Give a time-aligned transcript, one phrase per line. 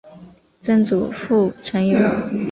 [0.59, 1.99] 曾祖父陈友。